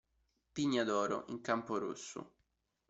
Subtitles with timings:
[0.53, 2.29] Pigna d'oro in campo rosso.